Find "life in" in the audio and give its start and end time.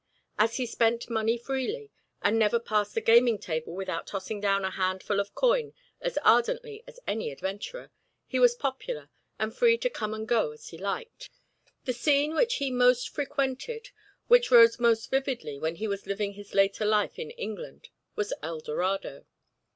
16.83-17.29